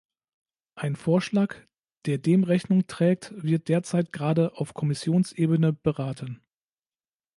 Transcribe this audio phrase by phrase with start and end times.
[0.73, 1.53] Ein Vorschlag,
[2.07, 6.41] der dem Rechnung trägt, wird derzeit gerade auf Kommissionsebene beraten.